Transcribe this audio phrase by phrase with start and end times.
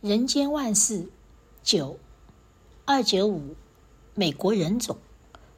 [0.00, 1.10] 人间万事
[1.62, 1.98] 九
[2.86, 3.54] 二九五，
[4.14, 4.96] 美国人种，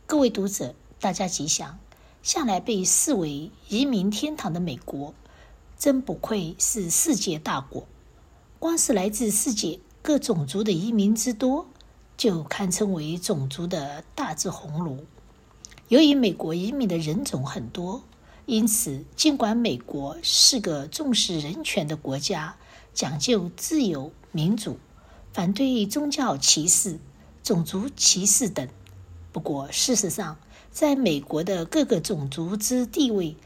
[0.04, 1.78] 各位读者，大家吉祥。
[2.24, 5.14] 向来被视为移民天堂的美国，
[5.78, 7.86] 真不愧是世界大国。
[8.58, 11.68] 光是来自世界各种族的移民之多，
[12.16, 15.04] 就堪称为种族的大致鸿芦。
[15.86, 18.02] 由于美国移民的人种很多，
[18.46, 22.56] 因此尽管美国是个重视人权的国家，
[22.92, 24.10] 讲究自由。
[24.32, 24.78] 民主，
[25.32, 26.98] 反对宗教歧视、
[27.42, 28.66] 种族歧视等。
[29.30, 30.38] 不过，事实上，
[30.70, 33.36] 在美国的各个种族之地位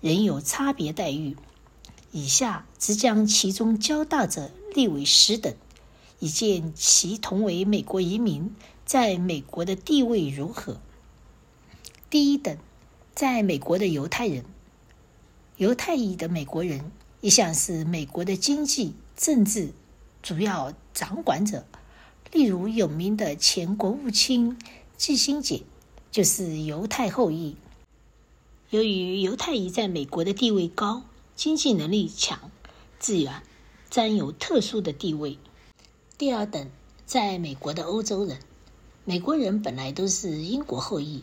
[0.00, 1.36] 仍有差别待遇。
[2.10, 5.54] 以下只将其中较大者列为十等，
[6.18, 8.54] 以见其同为美国移民
[8.84, 10.80] 在美国的地位如何。
[12.10, 12.58] 第一等，
[13.14, 14.44] 在美国的犹太人，
[15.56, 19.72] 犹太裔的美国人一向是美国的经济、政治。
[20.22, 21.66] 主要掌管者，
[22.30, 24.56] 例如有名的前国务卿
[24.96, 25.62] 基辛杰
[26.12, 27.56] 就是犹太后裔。
[28.70, 31.02] 由于犹太裔在美国的地位高，
[31.34, 32.52] 经济能力强，
[33.00, 33.42] 自然
[33.90, 35.38] 占有特殊的地位。
[36.16, 36.70] 第二等，
[37.04, 38.38] 在美国的欧洲人，
[39.04, 41.20] 美国人本来都是英国后裔，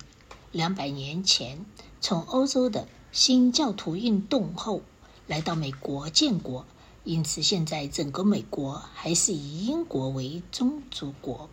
[0.52, 1.66] 两百年前
[2.02, 4.82] 从欧洲的新教徒运动后
[5.26, 6.66] 来到美国建国。
[7.10, 11.50] 因此，现在整个美国还是以英国为宗主国。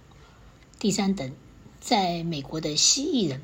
[0.79, 1.33] 第三等，
[1.81, 3.41] 在美国的西裔人，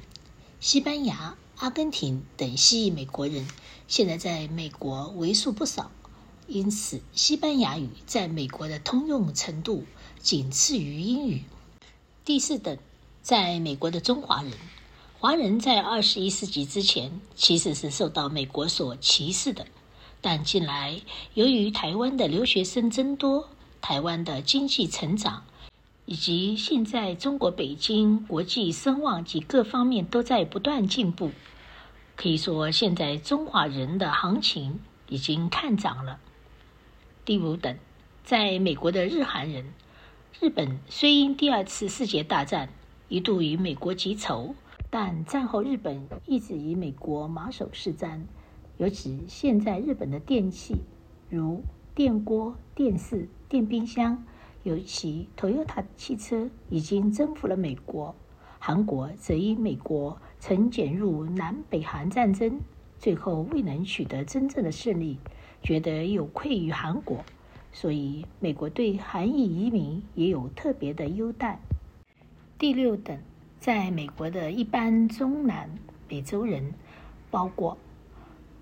[0.60, 3.48] 西班牙、阿根廷等西裔美国人，
[3.88, 5.90] 现在在美国为数不少。
[6.46, 9.84] 因此，西班牙语在美国的通用程度
[10.20, 11.44] 仅次于英语。
[12.26, 12.76] 第四等，
[13.22, 14.52] 在美国的中华人，
[15.18, 19.66] 华人在二十一世纪之前其实是受到美国所歧视的。
[20.24, 21.00] 但近来，
[21.34, 23.48] 由于台湾的留学生增多，
[23.80, 25.42] 台湾的经济成长，
[26.06, 31.32] 以及现在中国北京国际声望及各方面都在不断进步，
[32.14, 34.78] 可以说现在中华人的行情
[35.08, 36.20] 已经看涨了。
[37.24, 37.76] 第五等，
[38.22, 39.74] 在美国的日韩人，
[40.40, 42.68] 日本虽因第二次世界大战
[43.08, 44.54] 一度与美国结仇，
[44.88, 48.20] 但战后日本一直以美国马首是瞻。
[48.78, 50.76] 尤其现在日本的电器，
[51.28, 51.62] 如
[51.94, 54.24] 电锅、电视、电冰箱，
[54.62, 58.14] 尤其 Toyota 汽车已经征服了美国。
[58.58, 62.60] 韩国则因美国曾卷入南北韩战争，
[62.98, 65.18] 最后未能取得真正的胜利，
[65.62, 67.24] 觉得有愧于韩国，
[67.72, 71.60] 所以美国对韩裔移民也有特别的优待。
[72.58, 73.18] 第六等，
[73.60, 75.68] 在美国的一般中南
[76.08, 76.72] 美洲人，
[77.30, 77.76] 包括。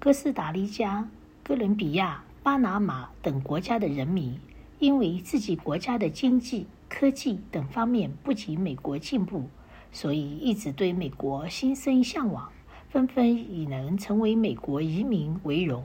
[0.03, 1.07] 哥斯达黎加、
[1.43, 4.41] 哥伦比亚、巴拿马等国家的人民，
[4.79, 9.51] 因为自己国家的经济、科技等方面不及美国进步，
[9.93, 12.51] 所以一直对美国心生向往，
[12.89, 15.85] 纷纷以能成为美国移民为荣。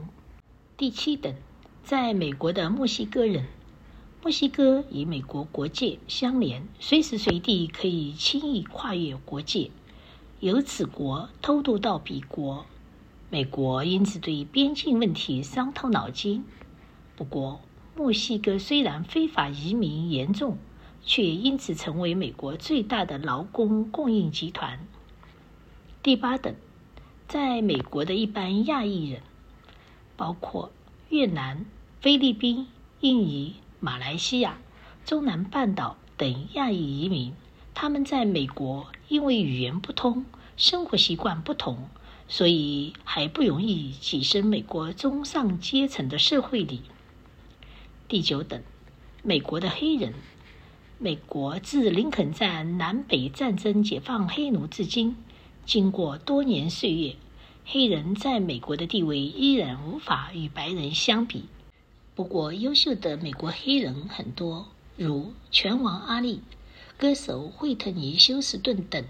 [0.78, 1.36] 第七等，
[1.84, 3.46] 在美国的墨西哥人，
[4.22, 9.72] 墨西哥与美国国界相连，随时随地可以轻易跨越国界，
[10.40, 12.66] 由此国偷渡到彼国。
[13.30, 16.46] 美国因此对边境问题伤透脑筋。
[17.16, 17.62] 不过，
[17.96, 20.58] 墨西哥虽然非法移民严重，
[21.04, 24.86] 却因此成为美国最大的劳工供应集团。
[26.04, 26.54] 第八等，
[27.28, 29.22] 在美国的一般亚裔人，
[30.16, 30.72] 包括
[31.10, 31.66] 越南、
[32.00, 32.68] 菲律宾、
[33.00, 34.60] 印尼、马来西亚、
[35.04, 37.34] 中南半岛等亚裔移民，
[37.74, 40.26] 他们在美国因为语言不通，
[40.56, 41.90] 生活习惯不同。
[42.28, 46.82] 所以还不容易跻身美国中上阶层的社会里。
[48.08, 48.62] 第九等，
[49.24, 50.14] 美国的黑人，
[50.98, 55.16] 美国自林肯战南北战争解放黑奴至今，
[55.66, 57.16] 经过多年岁月，
[57.66, 61.46] 黑人在美国的地位依然无法与白人相比。
[62.16, 66.42] 不过，优秀的美国黑人很多，如拳王阿力、
[66.98, 69.04] 歌手惠特尼休斯顿等。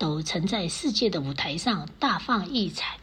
[0.00, 2.96] 都曾在世界的舞台上大放异彩，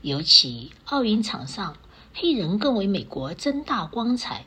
[0.00, 1.76] 尤其奥运场上，
[2.14, 4.46] 黑人更为美国增大光彩。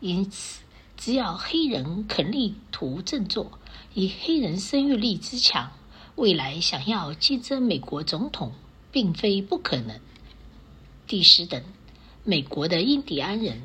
[0.00, 0.60] 因此，
[0.98, 3.50] 只要黑人肯力图振作，
[3.94, 5.72] 以黑人生育力之强，
[6.16, 8.52] 未来想要竞争美国总统，
[8.90, 9.98] 并非不可能。
[11.06, 11.62] 第十等，
[12.24, 13.62] 美国的印第安人，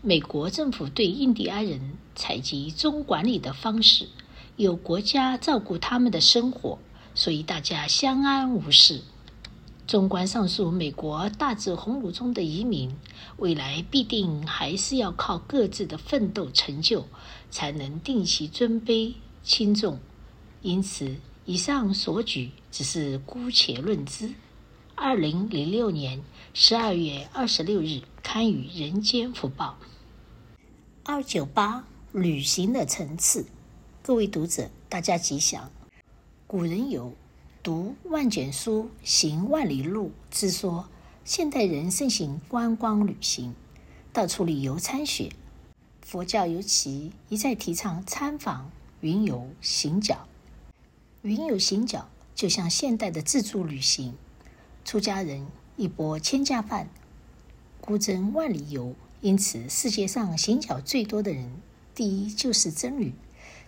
[0.00, 4.08] 美国政府对印第安人采集中管理的方式，
[4.56, 6.78] 有国家照顾他们的生活。
[7.14, 9.02] 所以大家相安无事。
[9.86, 12.96] 纵观上述美国大志鸿儒中的移民，
[13.36, 17.06] 未来必定还是要靠各自的奋斗成就，
[17.50, 19.12] 才能定其尊卑
[19.42, 19.98] 轻重。
[20.62, 24.32] 因此，以上所举只是姑且论之。
[24.94, 26.22] 二零零六年
[26.54, 29.76] 十二月二十六日刊于《人间福报》。
[31.04, 33.44] 二九八旅行的层次，
[34.02, 35.70] 各位读者，大家吉祥。
[36.46, 37.12] 古人有。
[37.62, 40.86] 读万卷书，行万里路之说，
[41.24, 43.54] 现代人盛行观光旅行，
[44.12, 45.32] 到处旅游参学。
[46.02, 48.70] 佛教尤其一再提倡参访、
[49.00, 50.28] 云游、行脚。
[51.22, 54.14] 云游行脚就像现代的自助旅行，
[54.84, 55.46] 出家人
[55.78, 56.90] 一钵千家饭，
[57.80, 58.94] 孤征万里游。
[59.22, 61.50] 因此，世界上行脚最多的人，
[61.94, 63.14] 第一就是僧侣，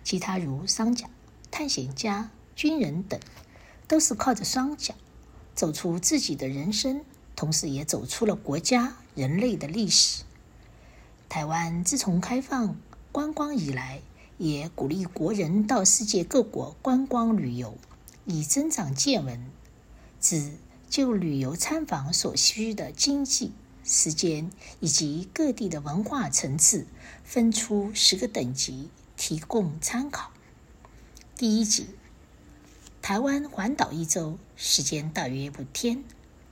[0.03, 1.09] 其他如商贾、
[1.49, 3.17] 探险家、军人等。
[3.89, 4.95] 都是靠着双脚
[5.55, 7.05] 走出自己的人生，
[7.37, 10.23] 同时也走出了国家、人类的历史。
[11.29, 12.75] 台湾自从开放
[13.13, 14.01] 观光以来，
[14.37, 17.77] 也鼓励国人到世界各国观光旅游，
[18.25, 19.49] 以增长见闻。
[20.19, 20.51] 只
[20.89, 23.53] 就旅游参访所需的经济、
[23.85, 24.51] 时间
[24.81, 26.85] 以及各地的文化层次，
[27.23, 30.33] 分出十个等级，提供参考。
[31.37, 31.87] 第一级。
[33.07, 36.03] 台湾环岛一周，时间大约五天，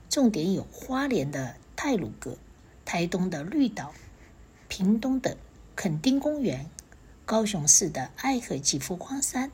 [0.08, 2.38] 重点有花莲的太鲁阁、
[2.86, 3.92] 台东的绿岛、
[4.66, 5.36] 屏东的
[5.74, 6.70] 垦丁公园、
[7.26, 9.52] 高雄市的爱河及佛光山、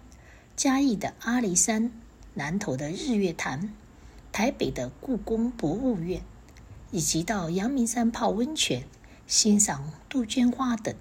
[0.54, 1.90] 嘉义的阿里山、
[2.34, 3.74] 南投的日月潭、
[4.30, 6.22] 台北的故宫博物院，
[6.92, 8.84] 以及到阳明山泡温泉、
[9.26, 10.94] 欣赏杜鹃花等。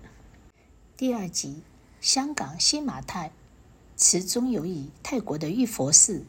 [0.98, 1.62] 第二集，
[2.00, 3.32] 香港新马泰。
[4.02, 6.26] 其中有以泰国的玉佛寺、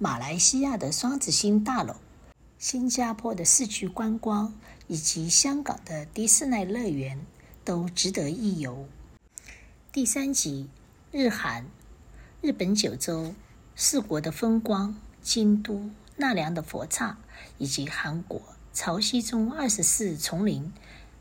[0.00, 1.94] 马来西亚的双子星大楼、
[2.58, 4.52] 新加坡的市区观光
[4.88, 7.24] 以及香港的迪士尼乐园
[7.64, 8.88] 都值得一游。
[9.92, 10.68] 第三集，
[11.12, 11.66] 日韩，
[12.42, 13.32] 日本九州
[13.76, 17.16] 四国的风光、京都、奈良的佛刹，
[17.58, 20.72] 以及韩国潮汐宗二十四丛林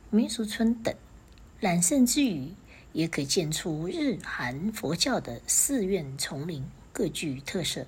[0.10, 0.96] 民俗村等，
[1.60, 2.51] 览胜之余。
[2.94, 7.88] 也可见出日韩佛教的寺院丛林各具特色。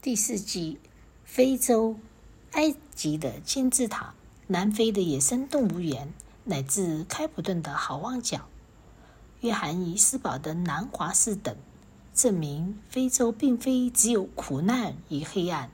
[0.00, 0.78] 第四集，
[1.24, 1.96] 非洲，
[2.52, 4.14] 埃及的金字塔，
[4.46, 6.12] 南非的野生动物园，
[6.44, 8.48] 乃至开普敦的好望角，
[9.40, 11.56] 约翰尼斯堡的南华寺等，
[12.14, 15.70] 证明非洲并非只有苦难与黑暗。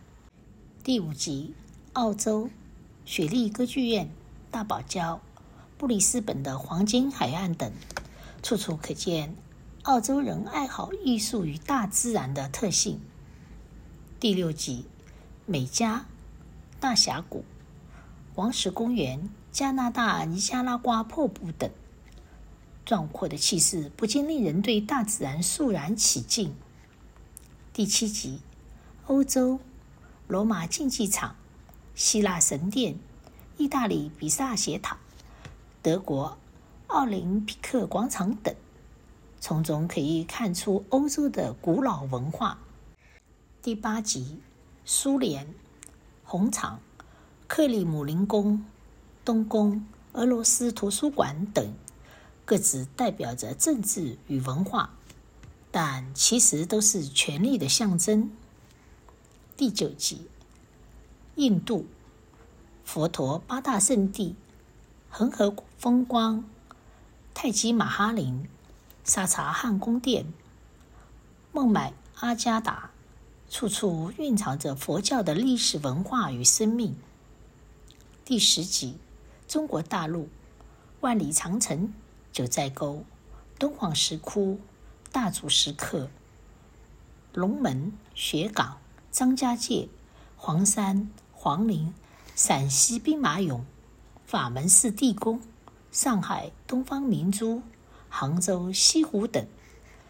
[0.83, 1.55] 第五集，
[1.93, 2.49] 澳洲，
[3.05, 4.09] 雪莉歌剧院、
[4.51, 5.19] 大堡礁、
[5.77, 7.71] 布里斯本的黄金海岸等。
[8.45, 9.35] 处处可见
[9.85, 13.01] 澳洲人爱好艺术与大自然的特性。
[14.21, 14.85] 第六集，
[15.47, 16.05] 美加
[16.79, 17.43] 大峡谷、
[18.35, 21.71] 黄石公园、加拿大尼加拉瓜瀑布等，
[22.85, 26.55] 壮阔的气势不禁令人对大自然肃然起敬。
[27.73, 28.41] 第七集，
[29.07, 29.59] 欧洲
[30.29, 31.35] 罗马竞技场、
[31.95, 32.99] 希腊神殿、
[33.57, 34.99] 意大利比萨斜塔、
[35.81, 36.37] 德国。
[36.89, 38.55] 奥林匹克广场等，
[39.41, 42.59] 从中可以看出欧洲的古老文化。
[43.63, 44.39] 第八集，
[44.85, 45.55] 苏联
[46.23, 46.81] 红场、
[47.49, 48.65] 克里姆林宫、
[49.25, 51.75] 东宫、俄罗斯图书馆等，
[52.45, 54.91] 各自代表着政治与文化，
[55.71, 58.31] 但其实都是权力的象征。
[59.57, 60.29] 第九集，
[61.37, 61.87] 印度
[62.85, 64.37] 佛陀八大圣地，
[65.09, 66.45] 恒河风光。
[67.45, 68.49] 泰姬玛哈林、
[69.05, 70.33] 萨察汉宫殿、
[71.53, 72.89] 孟买阿加达，
[73.51, 76.97] 处处蕴藏着佛教的历史文化与生命。
[78.25, 78.97] 第十集，
[79.47, 80.31] 中国大陆，
[81.03, 81.93] 万里长城、
[82.33, 83.05] 九寨沟、
[83.59, 84.59] 敦煌石窟、
[85.13, 86.09] 大足石刻、
[87.35, 88.79] 龙门、雪岗、
[89.11, 89.91] 张家界、
[90.39, 91.93] 黄山、黄陵、
[92.35, 93.61] 陕西兵马俑、
[94.25, 95.43] 法门寺地宫。
[95.95, 97.63] 上海东方明珠、
[98.09, 99.47] 杭州西湖等，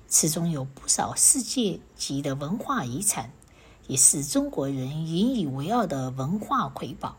[0.09, 3.31] 此中有不少世界级的文化遗产，
[3.87, 7.19] 也是中国人引以为傲的文化瑰宝。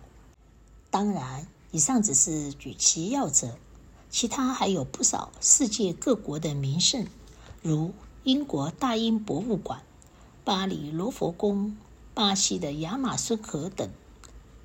[0.89, 3.55] 当然，以上只是举其要者，
[4.09, 7.05] 其他还有不少世界各国的名胜，
[7.61, 7.93] 如
[8.23, 9.83] 英国大英博物馆、
[10.43, 11.77] 巴黎罗浮宫、
[12.15, 13.87] 巴西的亚马逊河等，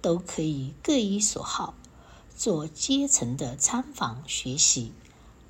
[0.00, 1.75] 都可以各依所好。
[2.40, 4.92] 做阶层的参访学习。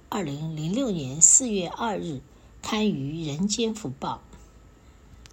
[0.09, 2.20] 二零零六年四月二日，
[2.62, 4.20] 刊于《人间福报》。